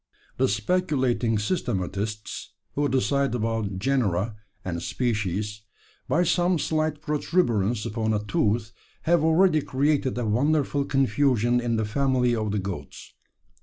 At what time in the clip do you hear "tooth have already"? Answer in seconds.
8.25-9.61